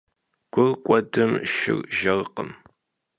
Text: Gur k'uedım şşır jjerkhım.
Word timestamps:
Gur 0.53 0.71
k'uedım 0.83 1.31
şşır 1.49 1.79
jjerkhım. 1.97 2.49